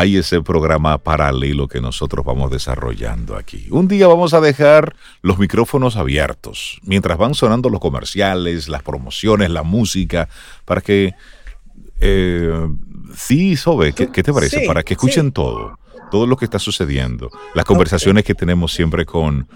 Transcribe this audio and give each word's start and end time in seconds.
hay 0.00 0.16
ese 0.16 0.40
programa 0.40 0.96
paralelo 0.96 1.68
que 1.68 1.82
nosotros 1.82 2.24
vamos 2.24 2.50
desarrollando 2.50 3.36
aquí. 3.36 3.66
Un 3.70 3.86
día 3.86 4.06
vamos 4.06 4.32
a 4.32 4.40
dejar 4.40 4.96
los 5.20 5.38
micrófonos 5.38 5.96
abiertos 5.96 6.80
mientras 6.84 7.18
van 7.18 7.34
sonando 7.34 7.68
los 7.68 7.80
comerciales, 7.80 8.68
las 8.68 8.82
promociones, 8.82 9.50
la 9.50 9.62
música, 9.62 10.28
para 10.64 10.80
que... 10.80 11.12
Eh, 12.00 12.66
sí, 13.14 13.56
Sobe, 13.56 13.92
¿qué, 13.92 14.06
te 14.06 14.32
parece? 14.32 14.66
para 14.66 14.82
que 14.82 14.94
escuchen 14.94 15.32
todo, 15.32 15.78
todo 16.10 16.26
lo 16.26 16.38
que 16.38 16.46
está 16.46 16.58
sucediendo, 16.58 17.30
las 17.54 17.66
conversaciones 17.66 18.24
que 18.24 18.34
tenemos 18.34 18.72
siempre 18.72 19.04
con 19.04 19.48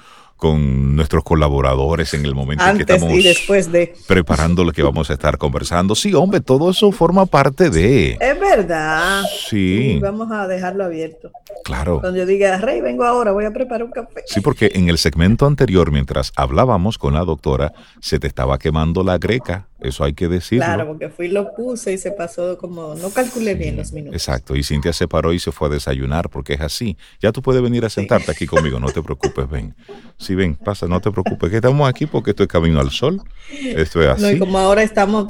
con 0.44 0.94
nuestros 0.94 1.24
colaboradores 1.24 2.12
en 2.12 2.26
el 2.26 2.34
momento 2.34 2.66
en 2.66 2.76
que 2.76 2.82
estamos 2.82 3.10
y 3.14 3.22
después 3.22 3.72
de. 3.72 3.94
preparando 4.06 4.62
lo 4.62 4.72
que 4.72 4.82
vamos 4.82 5.08
a 5.08 5.14
estar 5.14 5.38
conversando. 5.38 5.94
Sí, 5.94 6.12
hombre, 6.12 6.42
todo 6.42 6.68
eso 6.68 6.92
forma 6.92 7.24
parte 7.24 7.70
de. 7.70 8.18
Es 8.20 8.38
verdad. 8.38 9.22
Sí. 9.48 9.98
vamos 10.02 10.30
a 10.30 10.46
dejarlo 10.46 10.84
abierto. 10.84 11.30
Claro. 11.64 12.00
Cuando 12.02 12.18
yo 12.18 12.26
diga, 12.26 12.58
Rey, 12.58 12.82
vengo 12.82 13.04
ahora, 13.04 13.32
voy 13.32 13.46
a 13.46 13.52
preparar 13.52 13.84
un 13.84 13.92
café. 13.92 14.22
Sí, 14.26 14.42
porque 14.42 14.70
en 14.74 14.90
el 14.90 14.98
segmento 14.98 15.46
anterior, 15.46 15.90
mientras 15.90 16.30
hablábamos 16.36 16.98
con 16.98 17.14
la 17.14 17.24
doctora, 17.24 17.72
se 18.02 18.18
te 18.18 18.26
estaba 18.26 18.58
quemando 18.58 19.02
la 19.02 19.16
greca. 19.16 19.68
Eso 19.80 20.04
hay 20.04 20.14
que 20.14 20.28
decirlo. 20.28 20.64
Claro, 20.64 20.86
porque 20.86 21.08
fui 21.10 21.28
lo 21.28 21.52
puse 21.54 21.92
y 21.92 21.98
se 21.98 22.12
pasó 22.12 22.56
como, 22.56 22.94
no 22.94 23.10
calculé 23.10 23.54
bien 23.54 23.76
los 23.76 23.92
minutos. 23.92 24.14
Exacto, 24.14 24.54
y 24.54 24.62
Cintia 24.62 24.92
se 24.92 25.08
paró 25.08 25.32
y 25.32 25.38
se 25.38 25.52
fue 25.52 25.68
a 25.68 25.70
desayunar 25.72 26.30
porque 26.30 26.54
es 26.54 26.60
así. 26.60 26.96
Ya 27.20 27.32
tú 27.32 27.42
puedes 27.42 27.60
venir 27.60 27.84
a 27.84 27.90
sentarte 27.90 28.30
aquí 28.30 28.46
conmigo, 28.46 28.78
no 28.78 28.90
te 28.90 29.02
preocupes, 29.02 29.50
ven. 29.50 29.74
Sí, 30.16 30.34
ven, 30.34 30.54
pasa, 30.54 30.86
no 30.86 31.00
te 31.00 31.10
preocupes, 31.10 31.50
que 31.50 31.56
estamos 31.56 31.88
aquí 31.88 32.06
porque 32.06 32.30
esto 32.30 32.44
es 32.44 32.48
Camino 32.48 32.80
al 32.80 32.90
Sol. 32.90 33.20
Esto 33.50 34.00
es 34.00 34.08
así. 34.08 34.22
No, 34.22 34.30
y 34.30 34.38
como 34.38 34.58
ahora 34.58 34.82
estamos 34.82 35.26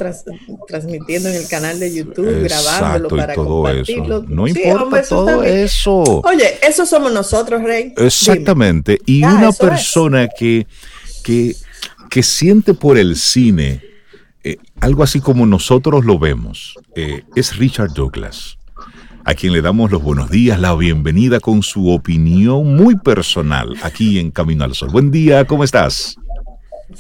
transmitiendo 0.69 1.31
en 1.31 1.37
el 1.37 1.49
canal 1.49 1.81
de 1.81 1.95
YouTube, 1.95 2.45
grabándolo 2.45 3.09
para 3.09 3.35
todo 3.35 3.63
compartirlo. 3.63 4.19
Eso. 4.19 4.27
No 4.29 4.47
importa 4.47 5.03
todo 5.03 5.43
eso. 5.43 6.21
Oye, 6.21 6.59
eso 6.63 6.85
somos 6.85 7.13
nosotros, 7.13 7.63
Rey. 7.63 7.95
Exactamente. 7.97 8.99
Y 9.07 9.25
una 9.25 9.53
persona 9.53 10.29
que, 10.29 10.67
que, 11.25 11.57
que 12.11 12.23
siente 12.23 12.75
por 12.75 12.99
el 12.99 13.17
cine 13.17 13.94
algo 14.85 15.03
así 15.03 15.19
como 15.19 15.47
nosotros 15.47 16.05
lo 16.05 16.19
vemos, 16.19 16.79
eh, 16.95 17.23
es 17.35 17.57
Richard 17.57 17.95
Douglas, 17.95 18.59
a 19.25 19.33
quien 19.33 19.55
le 19.55 19.63
damos 19.63 19.91
los 19.91 20.03
buenos 20.03 20.29
días, 20.29 20.61
la 20.61 20.75
bienvenida 20.75 21.41
con 21.41 21.63
su 21.63 21.89
opinión 21.89 22.77
muy 22.77 22.95
personal 22.95 23.75
aquí 23.83 24.19
en 24.19 24.31
Camino 24.31 24.63
al 24.63 24.75
Sol. 24.75 24.91
Buen 24.91 25.11
día, 25.11 25.47
¿cómo 25.47 25.65
estás? 25.65 26.17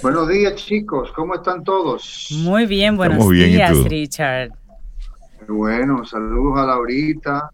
Buenos 0.01 0.31
días, 0.31 0.55
chicos, 0.55 1.13
¿cómo 1.15 1.35
están 1.35 1.63
todos? 1.63 2.29
Muy 2.31 2.65
bien, 2.65 2.97
buenos 2.97 3.29
días, 3.29 3.77
Richard. 3.85 4.53
Bueno, 5.47 6.07
saludos 6.07 6.59
a 6.61 6.65
Laurita, 6.65 7.51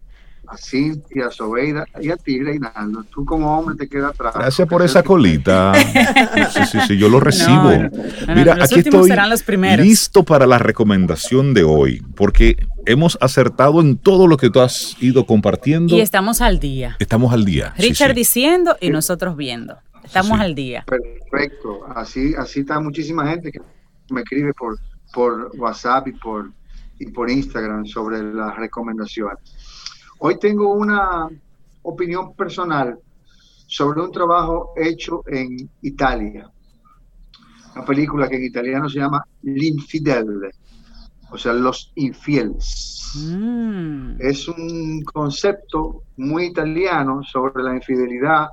a 0.51 0.57
Cintia, 0.57 1.31
Sobeida 1.31 1.85
y 2.01 2.09
a 2.09 2.17
ti, 2.17 2.43
Reinaldo. 2.43 3.03
Tú 3.03 3.23
como 3.23 3.57
hombre 3.57 3.75
te 3.75 3.87
quedas 3.87 4.11
atrás. 4.11 4.33
Gracias 4.35 4.67
por 4.67 4.81
esa 4.81 5.01
colita. 5.01 5.73
sí, 6.53 6.59
sí, 6.69 6.77
sí, 6.87 6.97
yo 6.97 7.07
lo 7.07 7.19
recibo. 7.19 7.71
Mira, 8.27 8.57
aquí 8.61 8.79
estoy 8.79 9.09
listo 9.77 10.23
para 10.23 10.45
la 10.45 10.57
recomendación 10.57 11.53
de 11.53 11.63
hoy, 11.63 12.03
porque 12.15 12.57
hemos 12.85 13.17
acertado 13.21 13.79
en 13.79 13.97
todo 13.97 14.27
lo 14.27 14.37
que 14.37 14.49
tú 14.49 14.59
has 14.59 15.01
ido 15.01 15.25
compartiendo. 15.25 15.95
Y 15.95 16.01
estamos 16.01 16.41
al 16.41 16.59
día. 16.59 16.97
Estamos 16.99 17.33
al 17.33 17.45
día. 17.45 17.73
Richard 17.77 18.13
diciendo 18.13 18.75
y 18.81 18.89
nosotros 18.89 19.37
viendo. 19.37 19.77
Estamos 20.03 20.39
al 20.39 20.55
día. 20.55 20.83
Perfecto. 20.85 21.85
Así, 21.95 22.33
así 22.37 22.61
está 22.61 22.79
muchísima 22.81 23.27
gente 23.27 23.51
que 23.51 23.61
me 24.09 24.21
escribe 24.21 24.53
por, 24.53 24.77
por 25.13 25.51
WhatsApp 25.57 26.07
y 26.09 26.11
por, 26.13 26.51
y 26.99 27.05
por 27.07 27.29
Instagram 27.29 27.85
sobre 27.85 28.21
las 28.21 28.57
recomendaciones. 28.57 29.39
Hoy 30.23 30.37
tengo 30.37 30.71
una 30.71 31.27
opinión 31.81 32.35
personal 32.35 32.95
sobre 33.65 34.01
un 34.01 34.11
trabajo 34.11 34.71
hecho 34.75 35.23
en 35.25 35.67
Italia. 35.81 36.47
Una 37.75 37.83
película 37.83 38.29
que 38.29 38.35
en 38.35 38.43
italiano 38.43 38.87
se 38.87 38.99
llama 38.99 39.25
L'Infidele, 39.41 40.51
o 41.31 41.37
sea, 41.39 41.53
los 41.53 41.91
infieles. 41.95 43.15
Mm. 43.15 44.17
Es 44.19 44.47
un 44.47 45.01
concepto 45.05 46.03
muy 46.17 46.45
italiano 46.45 47.23
sobre 47.23 47.63
la 47.63 47.73
infidelidad 47.73 48.49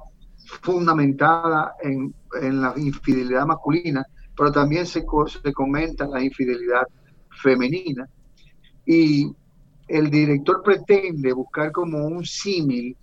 fundamentada 0.63 1.75
en, 1.83 2.15
la 2.63 2.73
infidelidad 2.79 3.45
masculina, 3.45 4.07
pero 4.35 4.51
también 4.51 4.87
se, 4.87 5.05
se 5.43 5.53
comenta 5.53 6.07
la 6.07 6.23
infidelidad 6.25 6.85
femenina. 7.43 8.09
Y 8.87 9.31
el 9.89 10.11
director 10.11 10.63
pretende 10.63 11.33
buscar 11.33 11.73
como 11.73 12.07
un 12.07 12.25
símil 12.25 12.97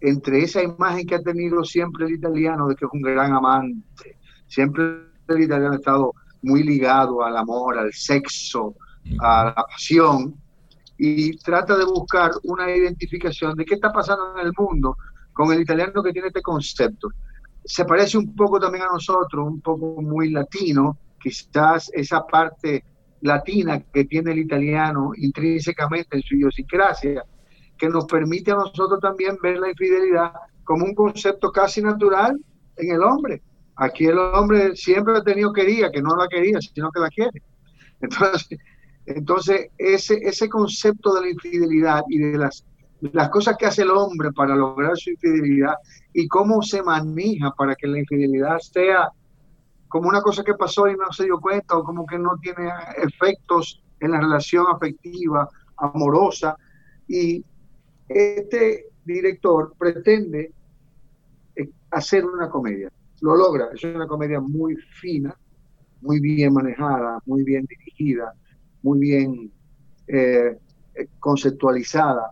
entre 0.00 0.42
esa 0.42 0.62
imagen 0.62 1.06
que 1.06 1.14
ha 1.16 1.22
tenido 1.22 1.62
siempre 1.62 2.06
el 2.06 2.14
italiano 2.14 2.68
de 2.68 2.74
que 2.74 2.86
es 2.86 2.90
un 2.92 3.02
gran 3.02 3.32
amante. 3.34 4.16
Siempre 4.46 5.02
el 5.28 5.42
italiano 5.42 5.74
ha 5.74 5.76
estado 5.76 6.14
muy 6.42 6.62
ligado 6.62 7.22
al 7.22 7.36
amor, 7.36 7.78
al 7.78 7.92
sexo, 7.92 8.74
a 9.20 9.52
la 9.56 9.64
pasión, 9.66 10.34
y 10.96 11.36
trata 11.38 11.76
de 11.76 11.84
buscar 11.84 12.30
una 12.44 12.74
identificación 12.74 13.54
de 13.56 13.64
qué 13.64 13.74
está 13.74 13.92
pasando 13.92 14.38
en 14.38 14.46
el 14.46 14.52
mundo 14.56 14.96
con 15.32 15.52
el 15.52 15.60
italiano 15.60 16.02
que 16.02 16.12
tiene 16.12 16.28
este 16.28 16.42
concepto. 16.42 17.08
Se 17.64 17.84
parece 17.84 18.18
un 18.18 18.34
poco 18.34 18.58
también 18.58 18.84
a 18.84 18.92
nosotros, 18.92 19.46
un 19.46 19.60
poco 19.60 20.00
muy 20.00 20.30
latino, 20.30 20.98
quizás 21.18 21.90
esa 21.92 22.26
parte 22.26 22.84
latina 23.22 23.82
que 23.92 24.04
tiene 24.04 24.32
el 24.32 24.38
italiano 24.38 25.12
intrínsecamente 25.16 26.16
en 26.16 26.22
su 26.22 26.36
idiosincrasia, 26.36 27.24
que 27.76 27.88
nos 27.88 28.04
permite 28.06 28.50
a 28.50 28.56
nosotros 28.56 29.00
también 29.00 29.36
ver 29.42 29.58
la 29.58 29.70
infidelidad 29.70 30.32
como 30.64 30.84
un 30.84 30.94
concepto 30.94 31.50
casi 31.50 31.82
natural 31.82 32.38
en 32.76 32.94
el 32.94 33.02
hombre. 33.02 33.42
Aquí 33.76 34.06
el 34.06 34.18
hombre 34.18 34.76
siempre 34.76 35.16
ha 35.16 35.22
tenido 35.22 35.52
quería, 35.52 35.90
que 35.90 36.02
no 36.02 36.14
la 36.16 36.28
quería, 36.28 36.58
sino 36.60 36.90
que 36.90 37.00
la 37.00 37.08
quiere. 37.08 37.42
Entonces, 38.00 38.58
entonces 39.06 39.68
ese, 39.78 40.18
ese 40.22 40.48
concepto 40.48 41.14
de 41.14 41.22
la 41.22 41.30
infidelidad 41.30 42.02
y 42.08 42.18
de 42.18 42.38
las, 42.38 42.64
las 43.00 43.30
cosas 43.30 43.56
que 43.56 43.66
hace 43.66 43.82
el 43.82 43.90
hombre 43.90 44.30
para 44.32 44.54
lograr 44.54 44.96
su 44.96 45.10
infidelidad 45.10 45.74
y 46.12 46.28
cómo 46.28 46.62
se 46.62 46.82
maneja 46.82 47.50
para 47.56 47.74
que 47.74 47.86
la 47.86 47.98
infidelidad 47.98 48.58
sea 48.58 49.10
como 49.90 50.08
una 50.08 50.22
cosa 50.22 50.44
que 50.44 50.54
pasó 50.54 50.88
y 50.88 50.94
no 50.94 51.12
se 51.12 51.24
dio 51.24 51.40
cuenta 51.40 51.76
o 51.76 51.82
como 51.82 52.06
que 52.06 52.16
no 52.16 52.38
tiene 52.40 52.70
efectos 52.96 53.82
en 53.98 54.12
la 54.12 54.20
relación 54.20 54.66
afectiva, 54.72 55.48
amorosa. 55.76 56.56
Y 57.08 57.44
este 58.08 58.86
director 59.04 59.74
pretende 59.76 60.52
eh, 61.56 61.68
hacer 61.90 62.24
una 62.24 62.48
comedia. 62.48 62.88
Lo 63.20 63.34
logra. 63.34 63.70
Es 63.74 63.82
una 63.82 64.06
comedia 64.06 64.40
muy 64.40 64.76
fina, 64.76 65.36
muy 66.02 66.20
bien 66.20 66.52
manejada, 66.52 67.18
muy 67.26 67.42
bien 67.42 67.66
dirigida, 67.66 68.32
muy 68.82 69.00
bien 69.00 69.52
eh, 70.06 70.56
eh, 70.94 71.08
conceptualizada 71.18 72.30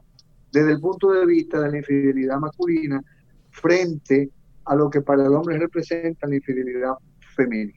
desde 0.53 0.71
el 0.71 0.81
punto 0.81 1.11
de 1.11 1.27
vista 1.27 1.61
de 1.61 1.73
la 1.73 1.79
infidelidad 1.79 2.39
masculina 2.39 3.03
frente 3.51 4.31
a 4.65 4.77
lo 4.77 4.89
que 4.89 5.01
para 5.01 5.27
el 5.27 5.35
hombre 5.35 5.59
representa 5.59 6.29
la 6.29 6.37
infidelidad 6.37 6.95
femenina. 7.39 7.73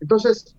Entonces, 0.00 0.54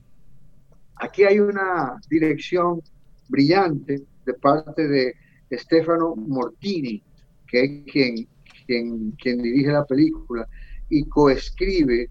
aquí 0.95 1.23
hay 1.23 1.39
una 1.39 1.99
dirección 2.09 2.81
brillante 3.29 4.01
de 4.25 4.33
parte 4.33 4.87
de 4.87 5.15
Stefano 5.53 6.15
Mortini, 6.15 7.03
que 7.47 7.63
es 7.63 7.91
quien, 7.91 8.27
quien, 8.65 9.11
quien 9.11 9.41
dirige 9.41 9.71
la 9.71 9.85
película, 9.85 10.47
y 10.89 11.05
coescribe 11.05 12.09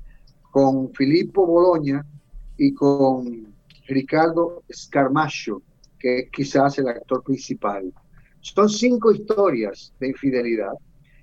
con 0.50 0.92
Filippo 0.94 1.46
Bologna 1.46 2.04
y 2.56 2.72
con 2.72 3.54
Ricardo 3.88 4.62
Scarmaccio, 4.72 5.62
que 5.98 6.20
es 6.20 6.30
quizás 6.30 6.78
el 6.78 6.88
actor 6.88 7.22
principal. 7.22 7.92
Son 8.40 8.68
cinco 8.68 9.12
historias 9.12 9.92
de 10.00 10.08
infidelidad 10.08 10.72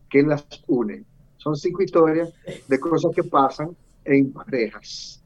que 0.09 0.21
las 0.23 0.45
unen. 0.67 1.05
Son 1.37 1.55
cinco 1.55 1.81
historias 1.83 2.33
de 2.67 2.79
cosas 2.79 3.11
que 3.15 3.23
pasan 3.23 3.75
en 4.07 4.31
parejas. 4.31 5.23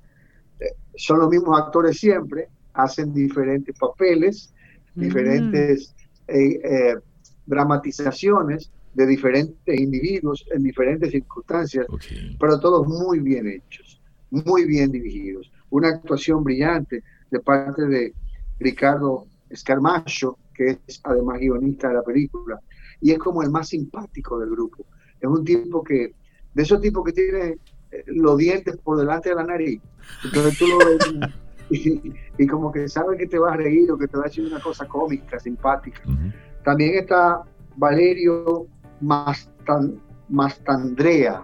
Eh, 0.60 0.76
son 0.96 1.20
los 1.20 1.30
mismos 1.30 1.60
actores 1.60 1.98
siempre, 1.98 2.50
hacen 2.74 3.14
diferentes 3.14 3.78
papeles, 3.78 4.54
mm. 4.96 5.02
diferentes 5.02 5.96
eh, 6.28 6.60
eh, 6.64 6.96
dramatizaciones 7.46 8.72
de 8.94 9.06
diferentes 9.06 9.80
individuos 9.80 10.46
en 10.54 10.64
diferentes 10.64 11.12
circunstancias, 11.12 11.86
pero 12.40 12.60
todos 12.60 12.88
muy 12.88 13.20
bien 13.20 13.48
hechos, 13.48 14.02
muy 14.30 14.66
bien 14.66 14.92
dirigidos. 14.92 15.52
Una 15.70 15.90
actuación 15.90 16.44
brillante 16.44 17.02
de 17.30 17.40
parte 17.40 17.86
de 17.86 18.14
Ricardo 18.60 19.28
Scarmacho, 19.56 20.38
que 20.54 20.78
es 20.86 21.00
además 21.04 21.40
guionista 21.40 21.88
de 21.88 21.94
la 21.96 22.04
película, 22.04 22.60
y 23.00 23.12
es 23.12 23.18
como 23.18 23.42
el 23.44 23.50
más 23.50 23.70
simpático 23.70 24.38
del 24.40 24.50
grupo. 24.50 24.86
Es 25.20 25.30
un 25.30 25.44
tipo 25.46 25.84
que, 25.84 26.14
de 26.54 26.64
esos 26.64 26.82
tipos 26.82 27.06
que 27.06 27.14
tiene 27.14 27.58
los 28.08 28.38
dientes 28.38 28.78
por 28.78 28.98
delante 28.98 29.30
de 29.30 29.36
la 29.36 29.44
nariz. 29.44 29.82
Entonces 30.24 30.58
tú 30.58 30.68
lo 30.68 30.78
ves 30.78 30.98
y, 32.38 32.48
como 32.48 32.72
que 32.72 32.88
sabe 32.88 33.18
que 33.18 33.28
te 33.28 33.38
va 33.40 33.54
a 33.54 33.58
reír 33.58 33.92
o 33.92 33.98
que 33.98 34.08
te 34.08 34.18
va 34.18 34.24
a 34.24 34.28
decir 34.28 34.46
una 34.46 34.60
cosa 34.60 34.88
cómica, 34.88 35.40
simpática. 35.40 36.02
También 36.64 36.96
está 36.96 37.44
Valerio 37.78 38.68
Mastandrea. 40.30 41.44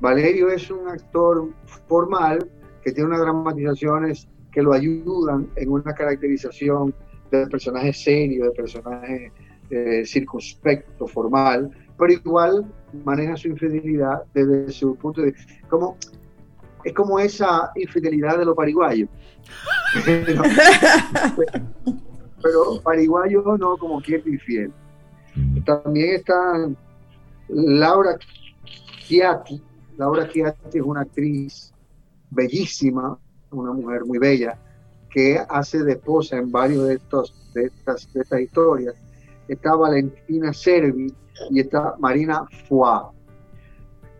Valerio 0.00 0.48
es 0.50 0.70
un 0.70 0.88
actor 0.88 1.50
formal 1.88 2.48
que 2.82 2.92
tiene 2.92 3.08
unas 3.08 3.20
dramatizaciones 3.20 4.28
que 4.52 4.62
lo 4.62 4.72
ayudan 4.72 5.48
en 5.56 5.70
una 5.70 5.92
caracterización 5.94 6.94
de 7.30 7.46
personaje 7.46 7.92
serio, 7.92 8.46
de 8.46 8.50
personaje 8.52 9.32
eh, 9.70 10.04
circunspecto, 10.04 11.06
formal, 11.06 11.70
pero 11.98 12.12
igual 12.12 12.72
maneja 13.04 13.36
su 13.36 13.48
infidelidad 13.48 14.22
desde 14.34 14.70
su 14.72 14.96
punto 14.96 15.20
de 15.20 15.32
vista. 15.32 15.52
Como, 15.68 15.96
es 16.84 16.94
como 16.94 17.18
esa 17.18 17.70
infidelidad 17.74 18.38
de 18.38 18.44
los 18.44 18.56
pariguayos. 18.56 19.08
pero, 20.04 20.42
pero 22.82 23.58
no 23.58 23.76
como 23.76 24.00
quien 24.00 24.22
infiel. 24.26 24.72
También 25.64 26.16
está 26.16 26.68
Laura 27.48 28.18
Chiatti. 29.06 29.62
Laura 29.96 30.28
Chiatti 30.28 30.78
es 30.78 30.84
una 30.84 31.02
actriz 31.02 31.72
bellísima, 32.30 33.18
una 33.50 33.72
mujer 33.72 34.04
muy 34.04 34.18
bella, 34.18 34.58
que 35.10 35.38
hace 35.48 35.82
de 35.82 35.92
esposa 35.92 36.36
en 36.36 36.50
varios 36.50 36.86
de, 36.86 36.94
estos, 36.94 37.52
de, 37.52 37.64
estas, 37.64 38.12
de 38.12 38.20
estas 38.20 38.40
historias. 38.40 38.94
Está 39.50 39.74
Valentina 39.74 40.52
Servi 40.52 41.12
y 41.50 41.60
está 41.60 41.96
Marina 41.98 42.46
Foix. 42.68 43.12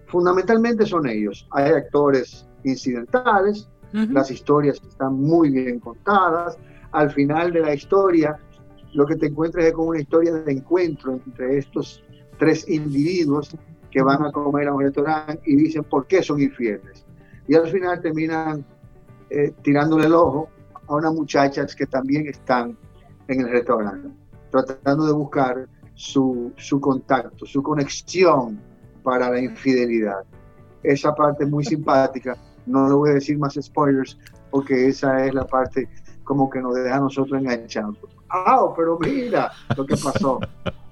Fundamentalmente 0.07 0.85
son 0.85 1.09
ellos. 1.09 1.47
Hay 1.53 1.71
actores 1.71 2.49
incidentales, 2.65 3.69
las 3.93 4.29
historias 4.31 4.81
están 4.89 5.15
muy 5.15 5.51
bien 5.51 5.79
contadas. 5.79 6.59
Al 6.91 7.13
final 7.13 7.53
de 7.53 7.61
la 7.61 7.75
historia, 7.75 8.37
lo 8.93 9.07
que 9.07 9.15
te 9.15 9.27
encuentras 9.27 9.67
es 9.67 9.73
como 9.73 9.91
una 9.91 10.01
historia 10.01 10.33
de 10.33 10.53
encuentro 10.53 11.21
entre 11.25 11.59
estos 11.59 12.03
tres 12.39 12.69
individuos 12.69 13.57
que 13.93 14.03
van 14.03 14.25
a 14.25 14.33
comer 14.33 14.67
a 14.67 14.75
un 14.75 14.83
restaurante 14.83 15.41
y 15.47 15.55
dicen 15.55 15.85
por 15.85 16.09
qué 16.09 16.25
son 16.25 16.41
infieles. 16.41 17.05
Y 17.47 17.55
al 17.55 17.69
final 17.69 18.01
terminan 18.01 18.65
eh, 19.29 19.53
tirándole 19.63 20.07
el 20.07 20.15
ojo 20.15 20.49
a 20.89 20.97
unas 20.97 21.13
muchachas 21.13 21.77
que 21.77 21.87
también 21.87 22.27
están 22.27 22.77
en 23.29 23.41
el 23.43 23.51
restaurante, 23.51 24.09
tratando 24.51 25.07
de 25.07 25.13
buscar 25.13 25.69
su, 25.95 26.53
su 26.57 26.81
contacto, 26.81 27.47
su 27.47 27.63
conexión 27.63 28.61
para 29.03 29.31
la 29.31 29.41
infidelidad. 29.41 30.25
Esa 30.83 31.15
parte 31.15 31.47
muy 31.47 31.65
simpática, 31.65 32.37
no 32.67 32.89
le 32.89 32.95
voy 32.95 33.11
a 33.11 33.15
decir 33.15 33.39
más 33.39 33.59
spoilers, 33.61 34.19
porque 34.51 34.89
esa 34.89 35.25
es 35.27 35.35
la 35.35 35.47
parte 35.47 35.89
como 36.25 36.49
que 36.49 36.61
nos 36.61 36.75
deja 36.75 36.97
a 36.97 37.01
nosotros 37.01 37.41
enganchados. 37.41 37.99
¡Ah, 38.31 38.73
pero 38.77 38.99
mira 38.99 39.51
lo 39.77 39.85
que 39.85 39.97
pasó! 39.97 40.39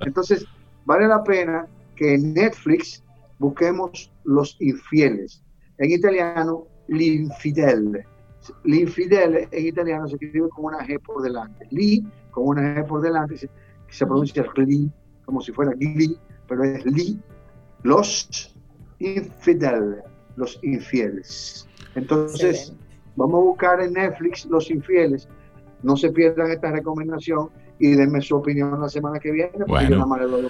Entonces, 0.00 0.44
vale 0.84 1.06
la 1.06 1.22
pena 1.22 1.66
que 1.94 2.14
en 2.14 2.34
Netflix 2.34 3.02
busquemos 3.38 4.12
Los 4.24 4.56
Infieles. 4.60 5.42
En 5.78 5.90
italiano, 5.90 6.66
L'Infidele 6.88 8.04
L'infidele 8.64 9.48
en 9.50 9.66
italiano 9.66 10.08
se 10.08 10.14
escribe 10.14 10.48
con 10.50 10.66
una 10.66 10.78
G 10.86 11.00
por 11.00 11.22
delante. 11.22 11.66
Li, 11.70 12.06
con 12.38 12.48
una 12.48 12.62
G 12.74 12.86
por 12.86 13.00
delante, 13.00 13.36
se, 13.36 13.50
se 13.88 14.06
pronuncia 14.06 14.44
como 15.24 15.40
si 15.40 15.52
fuera 15.52 15.72
li, 15.78 16.18
pero 16.46 16.64
es 16.64 16.84
li. 16.86 17.20
Los 17.82 18.54
infideles, 18.98 20.04
los 20.36 20.58
infieles. 20.62 21.68
Entonces, 21.94 22.74
vamos 23.16 23.34
a 23.34 23.44
buscar 23.44 23.80
en 23.80 23.92
Netflix 23.92 24.46
Los 24.46 24.70
Infieles. 24.70 25.28
No 25.82 25.96
se 25.96 26.10
pierdan 26.10 26.50
esta 26.50 26.72
recomendación 26.72 27.50
y 27.80 27.92
denme 27.92 28.20
su 28.20 28.36
opinión 28.36 28.80
la 28.80 28.88
semana 28.88 29.18
que 29.18 29.30
viene. 29.30 29.50
Bueno, 29.66 30.06
bueno 30.06 30.48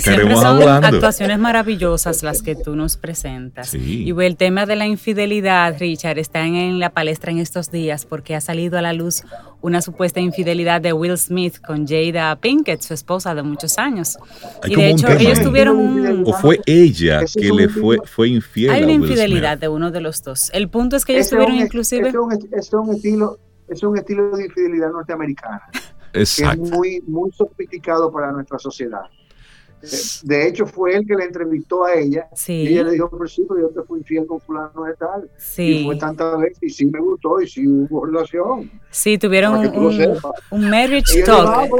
siempre 0.00 0.34
son 0.36 0.62
actuaciones 0.62 1.38
maravillosas 1.38 2.22
las 2.22 2.42
que 2.42 2.56
tú 2.56 2.76
nos 2.76 2.96
presentas. 2.96 3.74
Y 3.74 4.10
el 4.10 4.36
tema 4.36 4.66
de 4.66 4.76
la 4.76 4.86
infidelidad, 4.86 5.76
Richard, 5.78 6.18
está 6.18 6.44
en, 6.44 6.78
la 6.78 6.90
palestra 6.90 7.30
en 7.30 7.38
estos 7.38 7.70
días 7.70 8.06
porque 8.06 8.34
ha 8.34 8.40
salido 8.40 8.78
a 8.78 8.82
la 8.82 8.92
luz 8.92 9.22
una 9.60 9.82
supuesta 9.82 10.20
infidelidad 10.20 10.80
de 10.80 10.92
Will 10.92 11.18
Smith 11.18 11.58
con 11.64 11.86
Jada 11.86 12.36
Pinkett, 12.36 12.82
su 12.82 12.94
esposa 12.94 13.34
de 13.34 13.42
muchos 13.42 13.78
años. 13.78 14.16
y 14.64 14.74
de 14.74 14.90
hecho, 14.90 15.08
ellos 15.08 15.40
tuvieron 15.42 15.76
un... 15.76 16.24
O 16.26 16.32
fue 16.32 16.60
ella 16.66 17.20
que 17.32 17.50
le 17.52 17.68
fue, 17.68 17.98
fue 18.04 18.28
infiel. 18.28 18.70
Hay 18.70 18.82
una 18.84 18.92
infidelidad 18.92 19.58
de 19.58 19.68
uno 19.68 19.90
de 19.90 20.00
los 20.00 20.22
dos. 20.22 20.50
El 20.54 20.68
punto 20.68 20.96
es 20.96 21.04
que 21.04 21.14
ellos 21.14 21.30
tuvieron 21.30 21.56
inclusive... 21.56 22.08
Es 22.08 22.72
un, 22.72 22.94
estilo, 22.94 23.38
es 23.68 23.82
un 23.82 23.98
estilo 23.98 24.36
de 24.36 24.46
infidelidad 24.46 24.90
norteamericana. 24.90 25.62
Es 26.12 26.42
muy, 26.58 27.02
muy 27.06 27.30
sofisticado 27.32 28.10
para 28.10 28.32
nuestra 28.32 28.58
sociedad. 28.58 29.02
De 30.22 30.48
hecho, 30.48 30.66
fue 30.66 30.96
él 30.96 31.06
que 31.06 31.14
le 31.14 31.24
entrevistó 31.24 31.84
a 31.84 31.94
ella. 31.94 32.28
Y 32.48 32.68
ella 32.68 32.84
le 32.84 32.92
dijo, 32.92 33.10
pero 33.10 33.28
sí, 33.28 33.44
pero 33.48 33.60
yo 33.60 33.68
te 33.68 33.86
fui 33.86 34.00
infiel 34.00 34.26
con 34.26 34.40
fulano 34.40 34.84
de 34.84 34.94
tal. 34.94 35.30
Y 35.58 35.84
fue 35.84 35.96
tantas 35.96 36.40
veces, 36.40 36.58
y 36.62 36.70
sí 36.70 36.86
me 36.86 36.98
gustó, 36.98 37.40
y 37.40 37.48
sí 37.48 37.66
hubo 37.66 38.06
relación. 38.06 38.70
Sí, 38.90 39.18
tuvieron 39.18 39.58
un, 39.58 40.18
un, 40.50 40.70
marriage 40.70 41.22
talk. 41.22 41.70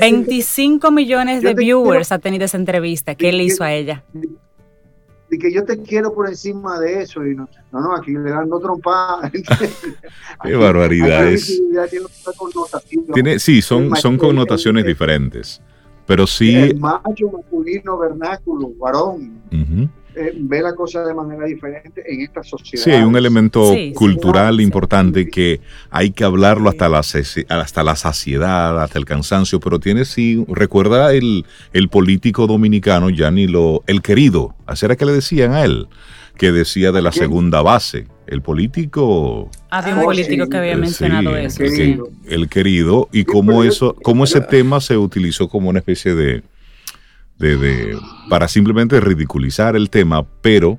25 0.00 0.90
millones 0.90 1.42
de 1.42 1.54
viewers 1.54 2.10
ha 2.10 2.18
tenido 2.18 2.46
esa 2.46 2.56
entrevista 2.56 3.14
que 3.14 3.28
él 3.28 3.40
hizo 3.40 3.62
a 3.62 3.72
ella 3.72 4.04
de 5.30 5.38
que 5.38 5.52
yo 5.52 5.64
te 5.64 5.80
quiero 5.82 6.14
por 6.14 6.28
encima 6.28 6.78
de 6.80 7.02
eso. 7.02 7.26
Y 7.26 7.34
no, 7.34 7.48
no, 7.72 7.80
no 7.80 7.94
aquí 7.94 8.12
le 8.12 8.30
dan 8.30 8.48
trompada. 8.48 9.30
Qué 10.42 10.54
barbaridades. 10.54 11.60
Tiene, 13.12 13.38
sí, 13.38 13.62
son, 13.62 13.94
son 13.96 14.16
connotaciones 14.16 14.84
diferentes. 14.84 15.60
Pero 16.06 16.26
sí. 16.26 16.54
El 16.54 16.80
macho 16.80 17.30
masculino 17.30 17.98
vernáculo, 17.98 18.72
varón. 18.78 19.42
Eh, 20.18 20.32
ve 20.34 20.60
la 20.62 20.74
cosa 20.74 21.04
de 21.04 21.14
manera 21.14 21.44
diferente 21.44 22.02
en 22.04 22.22
esta 22.22 22.42
sociedad. 22.42 22.82
Sí, 22.82 22.90
hay 22.90 23.04
un 23.04 23.16
elemento 23.16 23.72
cultural 23.94 24.60
importante 24.60 25.28
que 25.28 25.60
hay 25.90 26.10
que 26.10 26.24
hablarlo 26.24 26.68
hasta 26.68 26.88
la, 26.88 26.98
hasta 26.98 27.84
la 27.84 27.94
saciedad, 27.94 28.82
hasta 28.82 28.98
el 28.98 29.04
cansancio, 29.04 29.60
pero 29.60 29.78
tiene 29.78 30.04
sí, 30.04 30.44
recuerda 30.48 31.12
el, 31.14 31.46
el 31.72 31.88
político 31.88 32.48
dominicano, 32.48 33.10
ya 33.10 33.30
ni 33.30 33.46
lo, 33.46 33.84
el 33.86 34.02
querido, 34.02 34.56
así 34.66 34.86
era 34.86 34.96
que 34.96 35.06
le 35.06 35.12
decían 35.12 35.52
a 35.52 35.62
él, 35.62 35.86
que 36.36 36.50
decía 36.50 36.90
de 36.90 37.02
la 37.02 37.12
segunda 37.12 37.62
base. 37.62 38.06
El 38.26 38.42
político. 38.42 39.48
Había 39.70 39.94
un 39.94 40.04
político 40.04 40.48
que 40.48 40.56
había 40.58 40.76
mencionado 40.76 41.34
eso. 41.36 41.62
El 42.26 42.48
querido, 42.48 43.08
y 43.10 43.24
cómo, 43.24 43.64
eso, 43.64 43.94
cómo 44.02 44.24
ese 44.24 44.40
tema 44.42 44.80
se 44.80 44.98
utilizó 44.98 45.48
como 45.48 45.70
una 45.70 45.78
especie 45.78 46.14
de, 46.14 46.42
de, 47.38 47.96
para 48.28 48.48
simplemente 48.48 49.00
ridiculizar 49.00 49.76
el 49.76 49.90
tema, 49.90 50.26
pero 50.40 50.78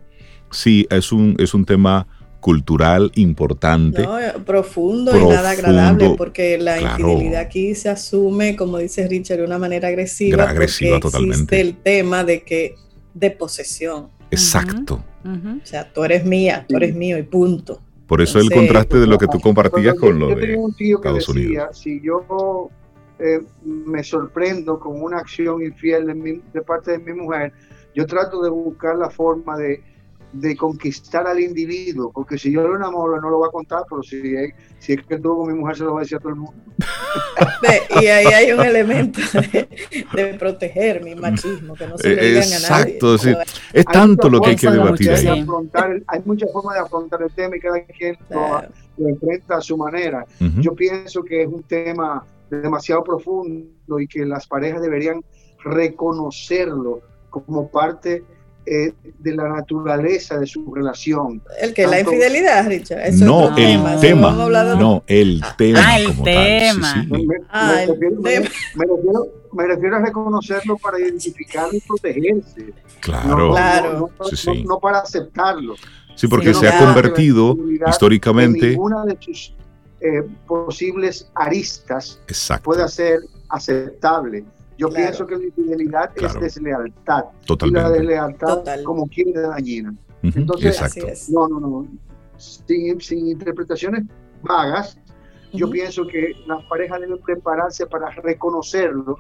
sí 0.52 0.88
es 0.90 1.12
un, 1.12 1.36
es 1.40 1.54
un 1.54 1.66
tema 1.66 2.08
cultural 2.40 3.12
importante. 3.16 4.08
profundo, 4.46 5.18
y 5.18 5.26
nada 5.26 5.52
agradable, 5.52 6.16
porque 6.18 6.58
la 6.58 6.80
infidelidad 6.80 7.42
aquí 7.42 7.76
se 7.76 7.90
asume, 7.90 8.56
como 8.56 8.78
dice 8.78 9.08
Richard, 9.08 9.38
de 9.40 9.46
una 9.46 9.58
manera 9.58 9.90
agresiva. 9.90 10.44
Agresiva 10.44 11.00
totalmente. 11.00 11.60
el 11.60 11.78
tema 11.78 12.24
de 12.24 12.44
que 12.44 12.76
de 13.14 13.32
posesión. 13.32 14.08
Exacto. 14.32 15.04
O 15.26 15.66
sea, 15.66 15.92
tú 15.92 16.04
eres 16.04 16.26
mía, 16.26 16.66
tú 16.68 16.78
eres 16.78 16.96
mío 16.96 17.18
y 17.18 17.24
punto. 17.24 17.82
Por 18.08 18.22
eso 18.22 18.40
el 18.40 18.50
contraste 18.50 18.98
de 18.98 19.06
lo 19.06 19.18
que 19.18 19.28
tú 19.28 19.40
compartías 19.40 19.94
con 19.96 20.18
lo 20.18 20.34
de 20.36 20.58
Estados 20.80 21.30
Unidos. 21.30 21.78
Si 21.78 22.02
yo 22.02 22.72
eh, 23.20 23.42
me 23.66 24.02
sorprendo 24.02 24.80
con 24.80 25.02
una 25.02 25.18
acción 25.18 25.62
infiel 25.62 26.08
de, 26.08 26.42
de, 26.54 26.62
parte 26.62 26.92
de 26.92 27.00
mi 27.00 27.12
mujer, 27.12 27.52
yo 27.94 28.06
trato 28.06 28.42
de 28.42 28.50
buscar 28.50 28.96
la 28.96 29.10
forma 29.10 29.58
de, 29.58 29.84
de, 30.32 30.56
conquistar 30.56 31.28
al 31.28 31.38
individuo, 31.40 32.14
porque 32.14 32.38
si 32.38 32.50
yo 32.50 32.62
lo 32.66 32.78
enamoro 32.78 33.20
no 33.20 33.30
lo 33.30 33.40
va 33.40 33.48
a 33.48 33.52
contar, 33.52 33.84
pero 33.90 34.02
si 34.04 34.36
es, 34.36 34.54
si 34.80 34.94
es 34.94 35.06
que 35.06 35.18
tuvo 35.18 35.40
con 35.40 35.54
mi 35.54 35.60
mujer 35.60 35.76
se 35.76 35.84
lo 35.84 35.96
va 35.96 36.00
a 36.00 36.04
decir 36.04 36.18
a 36.18 36.22
todo 36.22 36.30
el 36.30 36.36
mundo. 36.38 36.64
y 38.02 38.06
ahí 38.08 38.28
hay 38.28 38.52
un 38.54 38.62
elemento 38.62 39.20
de, 40.14 40.34
proteger 40.36 41.04
mi 41.04 41.14
machismo, 41.16 41.76
que 41.76 41.88
no 41.88 41.98
se 41.98 42.16
le 42.16 42.26
digan 42.26 42.44
a 42.44 42.70
nadie. 42.70 42.94
Exacto, 42.94 43.16
es 43.74 43.86
tanto 43.86 44.30
lo 44.30 44.40
que 44.40 44.52
hay 44.52 44.56
que 44.56 44.72
debatir 44.72 45.12
ahí. 45.12 45.46
hay 46.08 46.22
muchas 46.24 46.50
formas 46.54 46.76
de 46.76 46.82
afrontar 46.82 47.22
el 47.22 47.32
tema 47.32 47.58
y 47.58 47.60
cada 47.60 47.82
quien 47.84 48.18
lo, 48.30 48.62
enfrenta 49.10 49.58
a 49.58 49.62
su 49.62 49.76
manera. 49.76 50.26
Yo 50.62 50.74
pienso 50.74 51.22
que 51.22 51.44
es 51.44 51.48
un 51.50 51.64
tema 51.64 52.26
demasiado 52.50 53.04
profundo 53.04 54.00
y 54.00 54.08
que 54.08 54.26
las 54.26 54.48
parejas 54.48 54.82
deberían 54.82 55.24
reconocerlo 55.64 57.02
como 57.30 57.70
parte 57.70 58.24
eh, 58.66 58.94
de 59.20 59.36
la 59.36 59.50
naturaleza 59.50 60.38
de 60.38 60.46
su 60.46 60.74
relación. 60.74 61.42
El 61.60 61.74
que 61.74 61.88
la 61.88 62.02
infidelidad, 62.02 62.68
Richard. 62.68 63.14
no, 63.14 63.58
el 63.58 64.00
tema. 64.00 64.32
No, 64.76 65.04
el 65.08 65.42
tema. 65.58 65.80
Ah, 65.82 66.00
el 66.00 66.24
tema. 66.24 66.96
Me 69.52 69.66
refiero 69.66 69.96
a 69.96 70.00
reconocerlo 70.00 70.78
para 70.78 71.00
identificarlo 71.00 71.76
y 71.76 71.80
protegerse. 71.80 72.74
Claro. 73.00 73.52
claro. 73.52 74.10
No, 74.66 74.80
para 74.80 75.00
aceptarlo. 75.00 75.74
Sí, 76.14 76.28
porque 76.28 76.54
se 76.54 76.68
ha 76.68 76.78
convertido 76.78 77.58
históricamente. 77.88 78.76
Una 78.78 79.04
de 79.06 79.18
sus 79.20 79.56
eh, 80.02 80.24
posibles 80.48 81.30
aristas 81.36 82.20
pueda 82.64 82.88
ser 82.88 83.22
aceptable. 83.50 84.46
Yo 84.78 84.90
pienso 84.90 85.28
que 85.28 85.36
la 85.36 85.44
infidelidad 85.44 86.12
es 86.16 86.40
deslealtad. 86.40 87.26
Totalmente. 87.46 87.80
Y 87.80 87.84
la 87.84 87.90
deslealtad, 87.90 88.84
como 88.84 89.08
quiere, 89.08 89.42
dañina. 89.42 89.94
Entonces, 90.24 91.30
no, 91.30 91.48
no, 91.48 91.60
no. 91.60 91.88
Sin, 92.38 93.02
sin 93.02 93.28
interpretaciones 93.28 94.06
vagas, 94.42 94.98
yo 95.52 95.70
pienso 95.70 96.08
que 96.08 96.34
las 96.48 96.64
parejas 96.66 97.02
deben 97.02 97.20
prepararse 97.20 97.86
para 97.88 98.10
reconocerlo, 98.12 99.18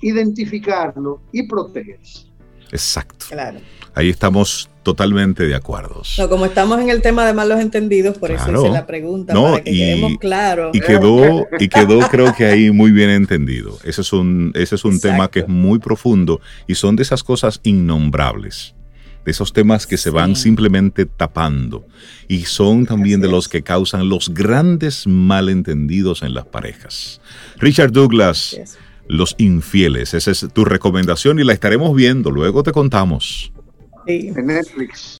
identificarlo 0.00 1.20
y 1.32 1.48
protegerse. 1.48 2.30
Exacto. 2.72 3.26
Claro. 3.28 3.60
Ahí 3.94 4.08
estamos 4.08 4.70
totalmente 4.82 5.46
de 5.46 5.54
acuerdo. 5.54 6.02
No, 6.18 6.28
como 6.28 6.46
estamos 6.46 6.80
en 6.80 6.90
el 6.90 7.02
tema 7.02 7.26
de 7.26 7.32
malos 7.32 7.60
entendidos, 7.60 8.16
por 8.18 8.30
eso 8.30 8.50
hice 8.50 8.70
la 8.70 8.86
pregunta, 8.86 9.34
no, 9.34 9.52
para 9.52 9.64
que 9.64 9.72
y, 9.72 9.78
quedemos 9.78 10.12
claros. 10.18 10.74
Y 10.74 10.80
quedó, 10.80 11.46
y 11.58 11.68
quedó 11.68 12.00
creo 12.08 12.34
que 12.34 12.46
ahí 12.46 12.70
muy 12.70 12.92
bien 12.92 13.10
entendido. 13.10 13.78
Ese 13.84 14.00
es 14.00 14.12
un, 14.12 14.52
ese 14.54 14.76
es 14.76 14.84
un 14.84 15.00
tema 15.00 15.30
que 15.30 15.40
es 15.40 15.48
muy 15.48 15.78
profundo 15.80 16.40
y 16.66 16.76
son 16.76 16.96
de 16.96 17.02
esas 17.02 17.22
cosas 17.22 17.60
innombrables 17.62 18.74
de 19.24 19.32
esos 19.32 19.52
temas 19.52 19.86
que 19.86 19.96
se 19.96 20.10
van 20.10 20.34
simplemente 20.34 21.04
tapando 21.04 21.86
y 22.28 22.44
son 22.44 22.86
también 22.86 23.20
de 23.20 23.28
los 23.28 23.48
que 23.48 23.62
causan 23.62 24.08
los 24.08 24.32
grandes 24.32 25.06
malentendidos 25.06 26.22
en 26.22 26.34
las 26.34 26.46
parejas. 26.46 27.20
Richard 27.58 27.92
Douglas, 27.92 28.56
Los 29.10 29.34
infieles, 29.38 30.14
esa 30.14 30.30
es 30.30 30.46
tu 30.52 30.64
recomendación 30.64 31.40
y 31.40 31.44
la 31.44 31.52
estaremos 31.52 31.96
viendo, 31.96 32.30
luego 32.30 32.62
te 32.62 32.70
contamos. 32.70 33.52
En 34.06 34.46
Netflix. 34.46 35.18